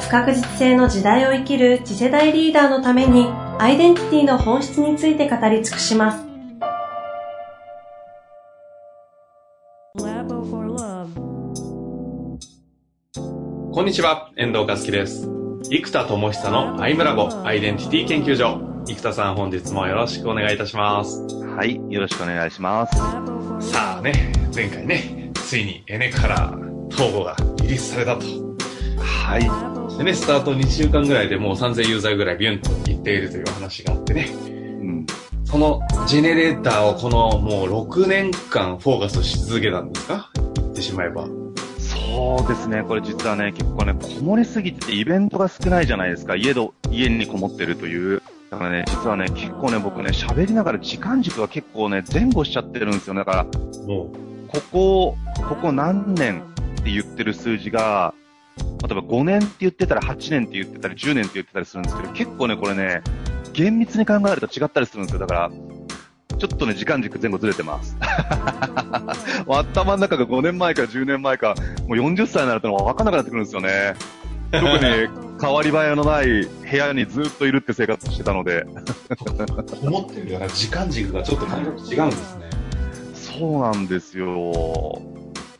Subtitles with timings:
[0.00, 3.26] 不確実性の時代を生きる次世代リーダーのために
[3.58, 6.24] アイデンティティの本質について語り尽くします。
[13.72, 15.28] こんにちは、遠藤和樹です。
[15.70, 18.60] 生田智久のアイムラボアイデンティティ研究所。
[18.86, 21.22] 生田さん本日もよろしくお願いいたします。
[21.44, 22.96] はい、よろしくお願いします。
[23.70, 26.54] さあね、前回ね、ついにエネから
[26.90, 28.24] 統合がリリースされたと。
[28.98, 29.67] はい。
[29.98, 34.28] でね、スタート2週間ぐらいでもう3000ユーザーぐらいビュンといっているという話があってね。
[34.32, 34.48] う
[34.84, 35.06] ん。
[35.44, 40.30] そのジェネレーターをこのもう6年間フォーカスし続けたんですか？
[40.54, 41.26] 言ってしまえば。
[41.78, 42.84] そうですね。
[42.86, 46.36] これ実はね、結構ね、こもりすぎててイベントが少ないじゃないですか。
[46.36, 48.22] 家ど、家にこもってるという。
[48.50, 53.14] だからね、実はね、結構ね、僕ね、喋りながら時間軸が結構ね、前後しちゃってるんですよ。
[53.14, 54.12] だから、こ
[54.70, 55.16] こ、
[55.48, 56.42] ここ何年
[56.80, 58.14] って言ってる数字が、
[58.58, 63.02] 例えば5年って言ってたら8年って言ってたり10年って言ってたりするんですけど、結構ね、これね、
[63.52, 65.20] 厳密に考えると違ったりするんですよ。
[65.20, 65.50] だから、
[66.38, 67.96] ちょっとね、時間軸前後ずれてます。
[69.48, 71.54] 頭の中が5年前か10年前か、
[71.88, 73.94] もう40歳になると分かんなくなってくるんですよね。
[74.52, 75.08] 特に
[75.40, 78.64] 変わり映えのない部屋にずっといるって生活してたので。
[79.82, 82.50] 思ってるような時間軸がちょっと感覚違うんですね。
[83.14, 85.02] そうなんですよ。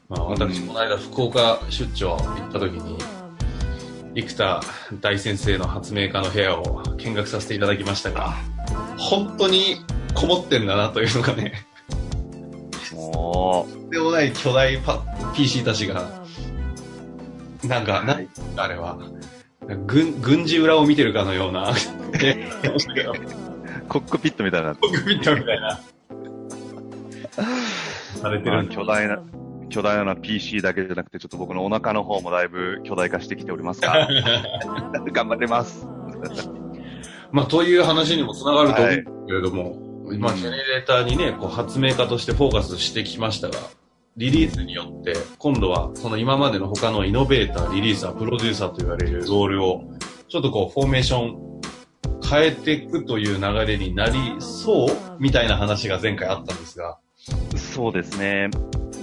[0.08, 2.96] まあ、私、この間、福岡出張行った時に、
[4.14, 4.62] 生田
[5.00, 8.32] 大先生の発明家の部屋を見学させていただきましたが、
[8.96, 9.76] 本当に
[10.14, 11.66] こもってんだなというのがね、
[12.94, 15.04] もう、でもない巨大パ
[15.36, 16.10] PC たちが、
[17.64, 18.98] なんか、はい、あれは、
[19.86, 21.74] 軍、軍事裏を見てるかのような、
[23.88, 24.74] コックピットみたいな。
[24.74, 25.80] コックピットみたいな。
[28.22, 29.20] されてる、巨大な、
[29.68, 34.08] 巨大な PC だけじゃなくて、ちょっと僕のお腹の方もだいぶ巨大化してきておりますが、
[35.12, 35.86] 頑張ってます。
[37.30, 43.58] まあ、という話にもつながると思うんですけれども、はい、まあ、ジェネレーターにね、こう発明家としてフォーカスしてきましたが、
[44.16, 49.84] リリースによって、今度はその今までの他のイノベーター、リリーサー、プロデューサーと言われるロールを、
[50.28, 51.48] ちょっとこう、フォーメーション
[52.28, 56.98] 変えていくという流れになりそうみたいな話が前回あったんですが。
[57.56, 58.50] そうですね。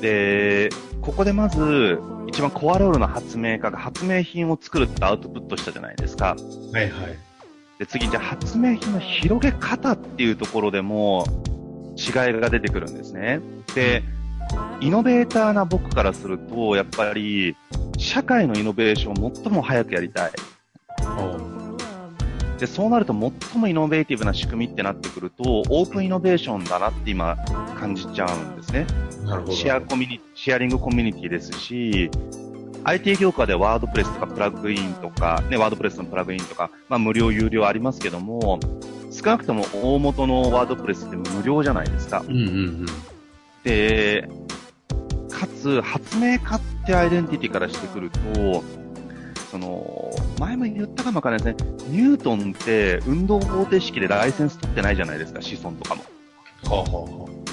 [0.05, 0.69] で、
[1.01, 6.35] ここでまず、一番コアロールの発明家が発明品を作るってアウトプットしたじゃないですか。
[6.71, 7.17] はいはい。
[7.79, 11.25] で、次、じゃあ発明品の広げ方っていうところでも
[11.97, 13.39] 違いが出てくるんですね。
[13.73, 14.03] で、
[14.79, 17.55] イノベーターな僕からすると、やっぱり、
[17.97, 20.31] 社会のイノベーションを最も早くやりたい。
[22.59, 27.38] で、そうなると最もイノベーティブな仕組みってなってくると、オープンイノベーションだなって今
[27.79, 28.85] 感じちゃうんですね。
[29.50, 32.09] シェアコミュニシェアリングコミュニティですし、
[32.84, 38.59] IT 業界でワードプレスとかプラグインとか、ね、ワードプレスのプラグインとか、まあ無料、有料ありますけども、
[39.12, 42.24] 少なくとも大元のワードプレスって無料じゃないですか。
[42.28, 42.41] うんうんう
[42.84, 42.86] ん、
[43.63, 44.30] で、
[45.31, 48.63] かつ、発明家ってアイデンティティからしてくると、
[49.50, 51.75] その、前も言ったかもわからないですね。
[51.90, 56.03] ニュートンって運動方程式でライセンス取ってないじゃないですか、子孫とかも。
[56.66, 57.44] はあはあ、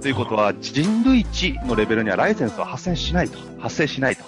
[0.00, 3.38] ということは、人類値のレベルにはライセンスは発生しないと。
[3.58, 4.24] 発生しないと。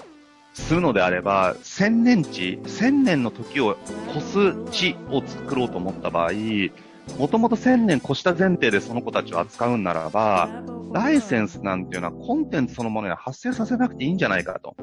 [0.53, 3.78] するのであれば、千年値、千年の時を
[4.15, 6.33] 越す地を作ろうと思った場合、
[7.19, 10.50] もともと1000年越した前提でその子たちを扱うならば、
[10.93, 14.77] ライセンスなんていうのはコンテンツそのものには発生させなくていいんじゃないかと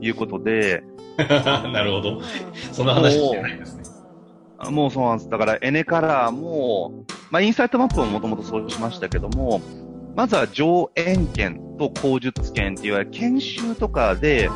[0.00, 0.82] いうことで、
[1.18, 2.22] なるほど。
[2.72, 3.82] その話じゃないですね。
[4.70, 5.30] もうそうなんです。
[5.30, 9.60] だから、エネカラーも、まあ、インサイトマップももともとそうしましたけども、
[10.14, 14.50] まずは上演権と口述権っていう、研修とかで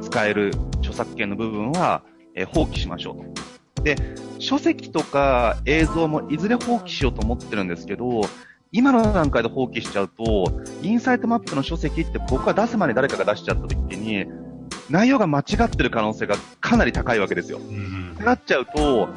[0.00, 2.02] 使える著作権の部分は、
[2.34, 3.34] えー、放棄しましょう
[3.76, 3.82] と。
[3.82, 3.96] で、
[4.38, 8.22] 書籍とか映像もいずれ放棄しようと思ってるんですけど、
[8.72, 10.46] 今の段階で放棄しちゃうと、
[10.82, 14.26] インサイトマップの書籍って僕が出す前に誰かが出しちゃった時に、
[14.90, 17.58] 内容が間違ってる可能性がかなり高いわけですよ。
[17.58, 19.08] うん、ってなっちゃうと、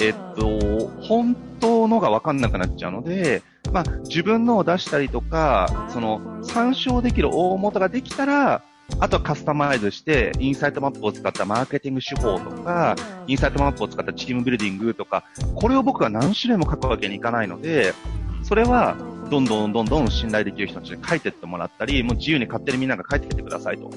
[0.00, 8.62] えっと、本当のが分かんなくなっちゃうので、まあ、自分のを出したりとか、その、参照できる大元ができたら、
[9.00, 12.96] あとはカスタマイズして、インサイトマップを使ったマーケティング手法とか、
[13.26, 15.24] インサイトマップを使ったチームビルディングとか、
[15.54, 17.94] これを僕は何種類も書くわけにいかないので、
[18.42, 18.96] それは、
[19.30, 23.90] どんどんどんどん信頼できる人たちに書いてってもらったり、もう自由に勝手にみんなが書いてきてくださいと。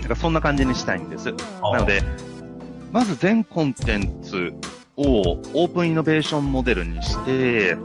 [0.00, 1.32] なんかそんな感じにしたいんです。
[1.60, 2.02] なので、
[2.92, 4.52] まず全コンテンツ
[5.00, 7.76] をオープンイノベーションモデルにして、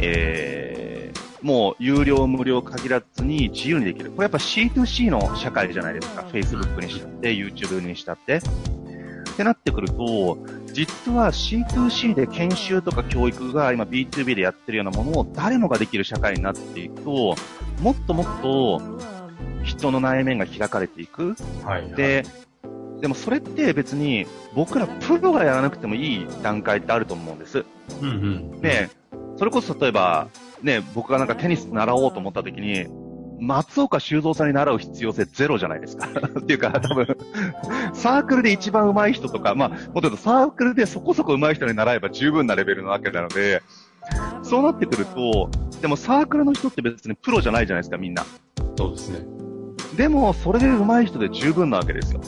[0.00, 4.10] えー、もう有料無料限らずに自由にできる。
[4.10, 6.22] これやっぱ C2C の社会じゃないですか。
[6.22, 8.38] Facebook にしたって、YouTube にしたって。
[8.38, 8.40] っ
[9.36, 10.38] てなってくると、
[10.72, 17.36] 実は C2C で研修とか教育が今 B2B でやってるようなものを誰もができる社会になっていくと、
[17.80, 18.80] もっともっと
[19.62, 21.36] 人の内面が開かれていく。
[21.64, 22.24] はい、はい、で、
[23.00, 27.64] でもそれって別に僕らプロがやらなくてもいい段階ってあると思うんです。
[28.00, 28.12] うんう
[28.56, 28.60] ん。
[28.60, 28.88] で、
[29.36, 30.28] それこそ例えば、
[30.62, 32.86] ね、僕がなんかテニス習おうと思った時に、
[33.38, 36.08] 松岡修造さんに習う必要性ゼロじゃないですか。
[36.40, 37.06] っていうか、多分、
[37.92, 43.62] サークルで一番上手い人とか、まあ、もっと言うとサークルでそこそこ上手い人に習えば十分なレベルなわけなので、
[44.42, 45.50] そうなってくると、
[45.82, 48.24] でもサークルの人って別にプロじゃないじゃないですか、みんな。
[48.76, 49.18] そうですね。
[49.96, 52.20] でも、それで上手い人で十分なわけですよ。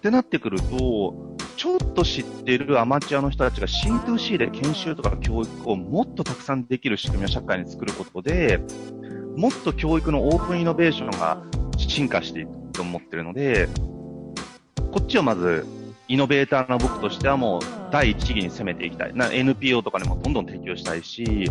[0.00, 8.60] ってなってくると、ちょっと知ってるアマチュアの人たちが C2C で研修とか教育をもっとたくさんできる仕組みを社会に作ることで、
[9.36, 11.42] もっと教育のオープンイノベーションが
[11.76, 13.68] 進化していくと思ってるので、
[14.90, 15.66] こっちをまず、
[16.08, 17.60] イノベーターの僕としてはもう
[17.92, 19.12] 第一義に攻めていきたい。
[19.14, 21.50] NPO とかにもどんどん提供したいし、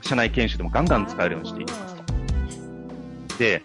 [0.00, 2.04] 社内研修でもガンガン使えるようにしていきますと。
[3.36, 3.62] で、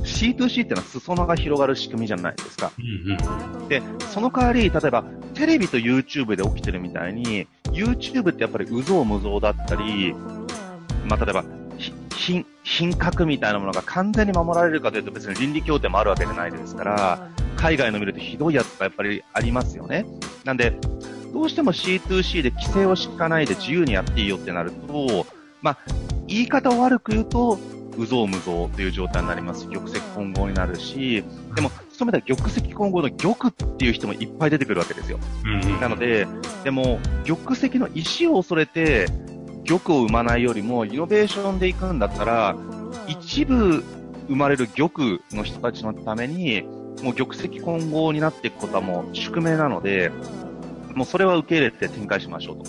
[0.00, 2.72] C2C っていうのは裾野が広がる仕組みじゃないですか。
[2.78, 5.04] うんうん、で、その代わり、例えば、
[5.34, 10.14] テレビと YouTube で起きてるみたいに、YouTube ってやっぱりうぞうむぞうだったり、
[11.06, 11.44] まあ、例えば、
[12.16, 20.06] 品、品格みたいなものが完全に守られるかというと別に倫理協定もあるわけじゃないですから、海外の見るとひどいやつがやっぱりありますよね。
[20.44, 20.72] なんで、
[21.32, 25.26] どうしても C2C で規制を敷かないで自由にやっていいよってなると、
[25.62, 25.78] まあ、
[26.26, 27.58] 言い方を悪く言うと、
[27.96, 29.70] うぞうむぞうという状態になります。
[29.70, 31.24] 玉石混合になるし、
[31.54, 35.18] でも、そめたら玉石混合の玉っていう人もいっぱい出てくるわけですよ。
[35.44, 36.26] うん、なので、
[36.64, 39.06] でも、玉石の石を恐れて、
[39.64, 42.56] 玉を生まないよりも、イノベーションでいくんだったら、
[43.06, 43.84] 一部
[44.28, 44.90] 生まれる玉
[45.32, 46.62] の人たちのために、
[47.02, 50.10] もう玉石混合になっていくことはもう宿命なので、
[50.94, 52.64] もうそれは受け入れて展開しましょうと。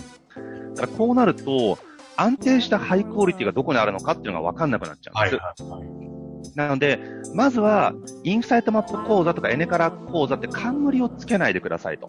[0.76, 1.78] だからこうなると、
[2.18, 5.36] 安定したハイクオリティがどこにあるのかっていうのが分かんなくなっちゃうんです。
[5.36, 7.00] はいはいはい、なので、
[7.34, 7.94] まずは、
[8.24, 12.08] インサイトマップ講座とかエネカラ講座って冠をつけないでくださいと。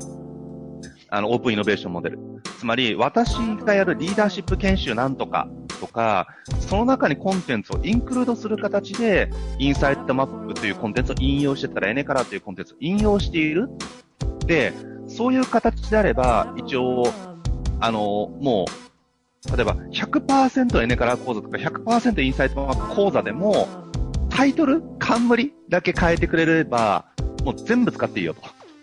[1.11, 2.19] あの、オープンイノベーションモデル。
[2.59, 5.49] つまり、私がやるリーダーシップ研修なんとか
[5.81, 6.27] とか、
[6.61, 13.69] その中にコンテンツをインクルードする形で、インサイトマップというコンテンツを引用してたら、エネカラというコンテンツを引用している。
[14.47, 14.73] で、
[15.07, 17.05] そういう形であれば、一応、
[17.81, 18.94] あの、もう、
[19.53, 23.69] 例えば100%エネカラー講座とか100%インサイトマップ講座でも、
[24.31, 27.05] タイトル、冠だけ変えてくれれば、
[27.45, 28.35] もう全部使っていいよ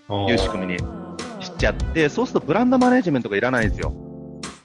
[0.08, 0.80] という仕組みに
[1.40, 3.94] しちゃって、そうするとブランドマネジメントがいらないんですよ。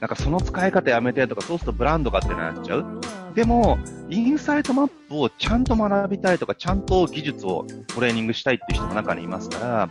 [0.00, 3.00] なんかその使い方やめてとか、そうするとブランドがってなっちゃう。
[3.34, 3.78] でも、
[4.08, 9.88] インサイトマップをちゃんと学びたいとか、ちゃんと技術をトレーニングしたいっていう人も中にいますから、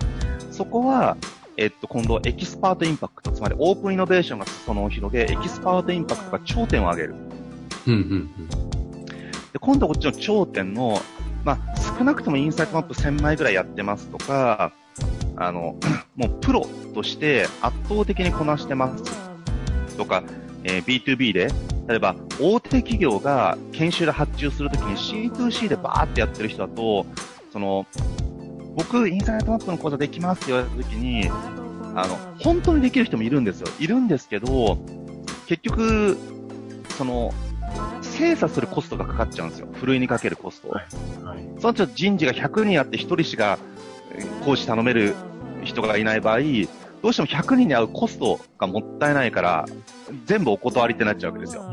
[0.51, 1.17] そこは、
[1.57, 7.15] えっと、今度、エキスパートインパクト、つまりオープンイノベーションが裾野を広げ、エキスパートインパクトが頂点を上げる。
[7.87, 8.47] うんうんうん、
[9.53, 10.99] で今度こっちの頂点の、
[11.43, 14.73] まあ、少なくともインサイトマップ1000枚ぐらいやってますとか、
[15.37, 15.77] あの、
[16.15, 19.03] もうプロとして圧倒的にこなしてます
[19.95, 20.23] とか、
[20.63, 21.49] えー、B2B で、
[21.87, 27.05] 例えば大手企業が研修で発注するときに C2C でバーってやってる人だと、
[27.53, 27.85] その、
[28.75, 31.29] 僕、インサイトマップの講座できますって言われたときに、
[31.95, 33.67] あの、本当にできる人もいるんですよ。
[33.79, 34.77] いるんですけど、
[35.47, 36.17] 結局、
[36.97, 37.33] その、
[38.01, 39.67] 精査するコストがかかっちゃうんですよ。
[39.73, 40.69] ふるいにかけるコスト。
[40.69, 43.59] はいはい、その人事が100人あって1人しか
[44.43, 45.15] 講師頼める
[45.63, 46.39] 人がいない場合、
[47.01, 49.65] どうしても100人に会うコストがもったいないから、
[50.25, 51.63] 全部お断りってなっちゃうわけですよ。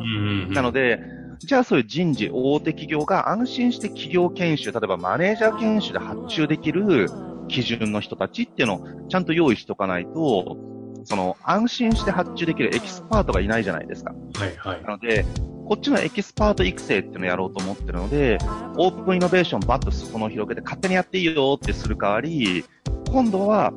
[0.51, 1.01] なので、
[1.47, 7.09] じゃあそういう人事、大手企業が安心して企業研修、例えばマネージャー研修で発注できる
[7.49, 10.57] 基準の人たちっていうのをちゃんと用意しとかないと、
[11.05, 14.15] その安心して発注できるエキスパートがいないじゃないですか。
[14.35, 14.83] はいはい。
[14.83, 15.25] なので、
[15.67, 18.39] こっちのエキスパート育成っていうのをやろうと思ってるので、
[18.77, 22.65] オープンイノベーションバッと裾野を広げて勝手にやっていいよってする代わり、
[23.11, 23.73] 今度は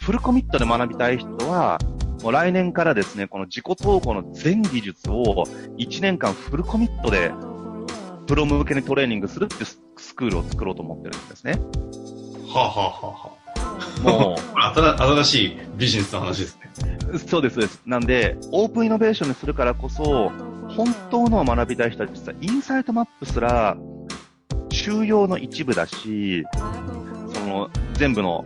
[0.00, 1.78] フルコミットで学びたい人は、
[2.22, 5.44] もう来年からですね、この自己投稿の全技術を
[5.78, 7.32] 1年間フルコミットで
[8.26, 11.58] プロ向けにトレーニングするってスクールを作ろうと思ってるんですね。
[12.48, 13.38] はあ、はあは
[14.04, 16.70] あはもあ、新新しいビジネスの話ですね。
[17.12, 17.82] う、そうです、そうです。
[17.86, 20.30] なんで、オープンイノベーションにするからこそ、
[20.68, 23.76] 本当のを学びたい人たちは、インサイトマップすら、
[24.70, 26.44] 収容の一部だし、
[27.32, 28.44] その、全部の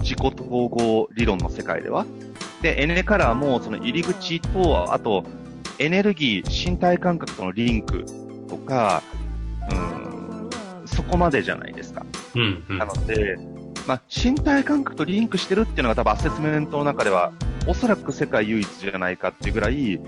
[0.00, 2.06] 自己統合理論の世界では。
[2.62, 5.24] で、エネカラーも、その入り口と、あと、
[5.78, 8.04] エネルギー、身体感覚とのリンク
[8.48, 9.02] とか、
[9.70, 10.50] うん、
[10.86, 12.06] そこまでじゃないですか。
[12.34, 12.86] うん、うんな。
[12.86, 13.36] ので、
[13.86, 17.32] まあ、身体感覚とリンクしてるっていうのが多分アセスメントの中では、
[17.66, 20.00] おそらく世界唯一じゃないかっていうぐらい、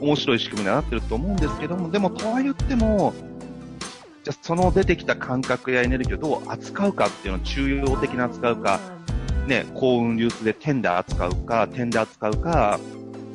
[0.00, 3.14] 面白い仕組みにはなってると思うんですけども、でも、とは言っても、
[4.24, 8.80] じゃあその出てきた感覚やエネルギーをどう扱うかっていうのを中央的に扱うか、
[9.46, 12.78] ね、幸運流通で点で扱うか、点で扱うか、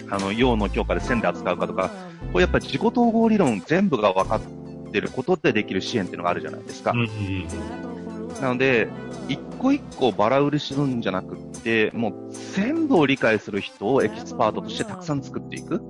[0.10, 1.92] あの、陽の強化で線で扱うかとか、
[2.32, 6.92] これやっぱり自己統合理論全部が分かってることでできる支援っていうのがあるじゃないですか。
[6.92, 8.08] うんうん
[8.42, 8.88] なので、
[9.28, 12.14] 一個一個バラ売りするんじゃなくって、もう
[12.54, 15.82] 全部を理解する人をエキスパートとしてたくさん作っていく。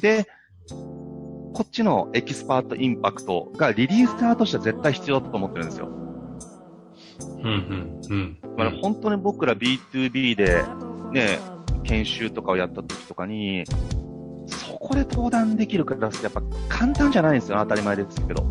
[0.00, 0.28] で、
[1.52, 5.88] こっちのエキスパートインパクトがリリーサーとしては絶対必要だと思ってるんですよ。
[7.20, 10.62] うんうんうんまあ、本当に僕ら B2B で
[11.12, 11.38] ね、
[11.84, 13.64] 研修とかをやった時とかに、
[14.46, 18.44] そこで登壇できるクラスってやっぱ簡単じゃないんですよ、当たり前ですけど。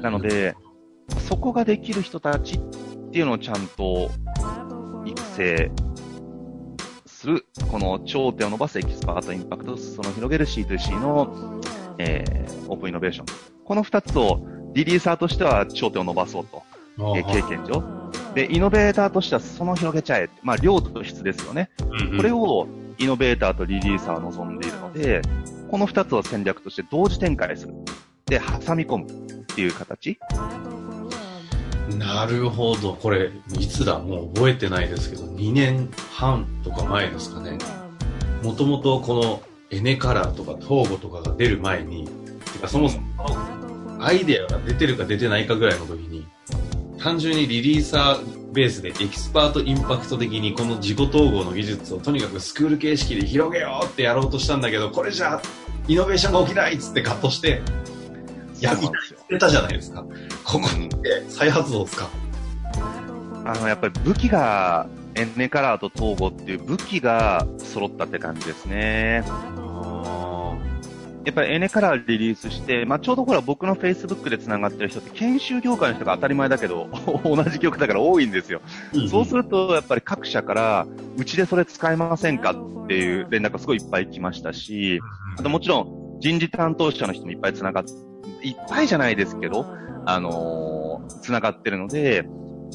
[0.00, 0.54] なので、
[1.28, 4.10] そこができる人たちっていうのをちゃんと
[5.04, 5.70] 育成
[7.06, 11.60] する、この頂点を伸ばすエキスパートインパクト、その広げる C2C の、
[11.98, 13.26] えー、オープンイノベーション。
[13.64, 16.62] この二つをリリーサーとしては頂点を伸ばそうと。
[16.98, 18.01] あえー経験上。
[18.34, 20.30] で、イノベーターとしてはその広げちゃえ。
[20.42, 21.70] まあ、量と質ですよね。
[21.80, 22.66] うんうんこれを
[22.98, 25.22] イノベーターとリリーサーは望んでいるので、
[25.70, 27.74] この二つを戦略として同時展開する。
[28.26, 30.18] で、挟み込むっていう形。
[31.98, 32.94] なるほど。
[32.94, 33.98] これ、いつだ？
[33.98, 37.58] もう覚えてないですけど、2年半とか前ですかね。
[38.42, 42.06] もともとこのエネカラーとか統合とかが出る前に、
[42.52, 43.04] てかそもそも
[44.00, 46.26] アイデアが出てるか出てないかぐらいの時に、
[47.02, 55.42] 単純にリリーサーベースでエキスパートインパクト的にこの自己統合の技術をとにかくスクール形式で広げようってやろうとしたんだけど、これじゃ
[55.88, 57.62] イノベーションが起きないっつってカットして、
[58.60, 59.18] やそうなんですよ。
[59.28, 60.04] 出たじゃないですか。
[60.44, 60.68] ここ
[61.02, 62.08] で再発動ですか。
[63.44, 69.24] あの、やっぱり武器が、エネカラーと統合っていう武器が揃ったって感じですね。
[71.22, 76.88] あやっぱりエネカラーリリースして、まあ、ちょうどほら僕の Facebook で繋がってる人って研修業界の人が当たり前だけど、
[77.24, 78.60] 同じ曲だから多いんですよ。
[78.92, 80.86] ーそうすると、やっぱり各社から、
[81.16, 85.00] うちでそれ使えませんかっていう連絡がすごいいっぱい来ましたし、
[85.38, 87.84] あともちろん人事担当者の人もいっぱい繋がっ、
[88.42, 89.66] いっぱいじゃないですけど、
[90.04, 90.82] あのー
[91.22, 92.24] 繋がってるので、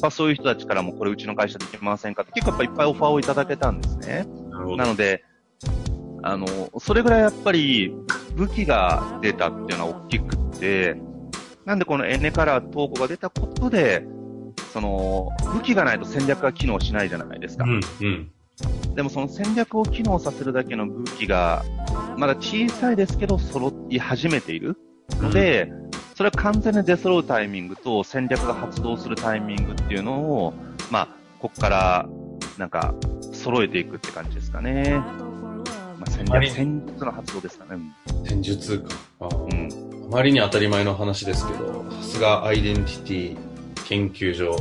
[0.00, 4.26] まあそういう人たちからもこれうちの会社できませんかって結構やっぱいっぱいオファーをいただけたんですね。
[4.76, 5.24] なので、
[6.22, 6.46] あの、
[6.80, 7.94] それぐらいやっぱり
[8.34, 11.00] 武器が出たっていうのは大きくって、
[11.64, 14.06] なんでこのエネカラー投稿が出たことで、
[14.72, 17.64] その、武器がないと戦略が機能しないじゃないですか。
[17.64, 18.30] うん、うん。
[18.94, 21.64] でもその戦略を機能させるだけの武器が、
[22.16, 24.76] まだ小さいですけど揃い始めている
[25.20, 25.70] ので、
[26.16, 30.54] それは完全に出揃うタイミングと戦略が発動するタイミングっていうのを、
[30.90, 31.08] まあ、
[31.38, 32.08] ここから、
[32.56, 32.92] なんか、
[33.32, 35.00] 揃えていくって感じですかね。
[35.98, 37.80] まあ、戦略、戦術の発動ですかね。
[38.24, 38.94] 戦術か。
[39.20, 40.04] あーうん。
[40.06, 43.36] あまりに当たり前の話ですけど、さすがアイデンティティ
[43.84, 44.56] 研究所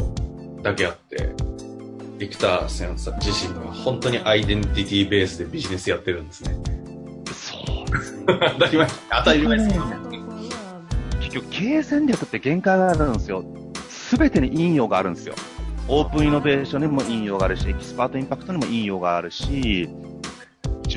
[0.62, 1.30] だけあって、
[2.18, 6.56] ビクターセンさん自身が本当にアイデンティティベースでビジネスやってるんですね。
[7.32, 8.26] そうですね。
[8.28, 9.86] 当たり前、当たり前ですけど。
[11.20, 13.46] 結局、経営戦略って限界があるんですよ。
[13.90, 15.36] すべてに陰陽があるんですよ。
[15.90, 19.90] オープンイノベーションにも陰陽があるし、エキスパートインパクトにも陰陽があるし、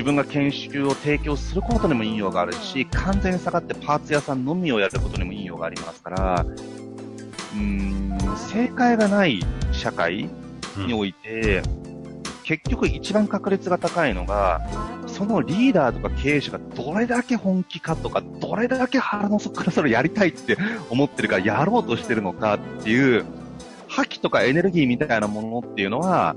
[0.01, 6.43] 自分が研修を提供することにも陰陽があるし、完全に下がってパーツ屋さんのみをやることにも陰陽がありますから、
[7.53, 10.27] うーん、正解がない社会
[10.75, 11.61] において、
[12.43, 14.67] 結局一番確率が高いのが、
[15.05, 20.57] そのリーダーとか経営者がどれだけ本気かとか、どれだけ腹の底からそれをやりたいって
[20.89, 23.23] 思ってるか、やろうとしてるのかっていう、
[23.87, 26.35] 覇気とかエネルギーみたいなものっていうのは、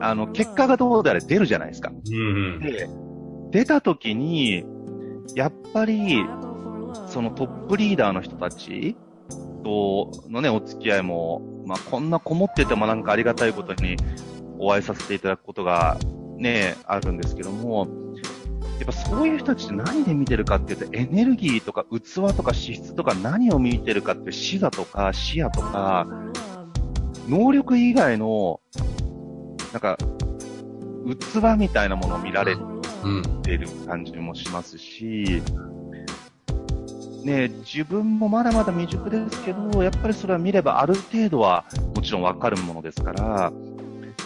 [0.00, 1.90] あの、結果がどうであれ出るじゃないですか。
[1.90, 2.60] うんうん。
[2.60, 2.88] で、
[3.50, 4.64] 出た時に、
[5.34, 6.24] やっぱり、
[7.08, 8.96] そのトップリーダーの人たち
[9.64, 13.96] とのね、お付き合いも、まあ、こんなこもっててもなんかありがたいことに
[14.58, 15.98] お会いさせていただくことが
[16.36, 17.88] ね、あるんですけども、
[18.78, 26.06] やっぱそういう人たちって何で見てるかっていうと、エネルギーとか器とか資質とか何を見てるかって視座とか視野とか、
[27.28, 28.60] 能力以外の、
[29.76, 29.98] なんか、
[31.04, 32.56] 器みたいなものを見られ
[33.42, 35.42] てる感じもしますし、
[37.22, 43.52] ね、自分もまだまだ未熟ですけど、やっぱりそれは見ればある程度はもちろんわかるものですから、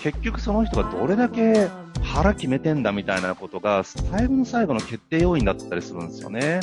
[0.01, 1.69] 結局その人がどれだけ
[2.01, 6.61] 腹決めてんだみたいなことが最後の最後の決定要因だったりするんですよね。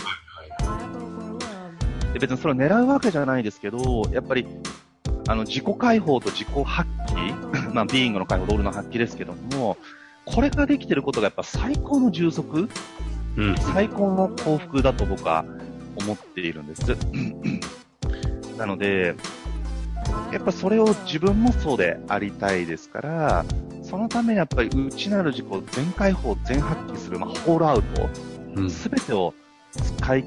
[2.13, 4.47] で別にそれを狙うわけじゃないですけど、やっぱり
[5.27, 9.77] あの自己解放と自己発揮、 まあ、ビーイングの解放、ロールの発揮ですけども、
[10.25, 12.69] これができてることがやっぱ最高の充足、
[13.37, 15.45] うん、最高の幸福だと僕は
[15.97, 16.97] 思っているんです。
[18.57, 19.15] なので、
[20.31, 23.45] やっぱそれを自分もそうでありたいですから、
[23.83, 29.33] そのためにやっぱり内なる自己全開放、全発揮する、まあ、ホールアウト、す、べ、てを
[29.71, 30.21] 使っ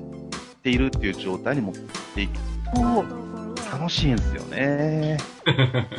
[0.63, 1.75] ているっていう状態に持っ
[2.15, 2.35] ていく
[2.75, 3.30] と、
[3.73, 5.17] 楽しいんですよね。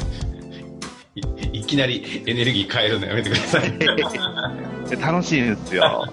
[1.15, 1.21] い
[1.59, 3.79] いきなりエネルギー変えるのやめてください。
[4.99, 6.05] 楽しいんですよ。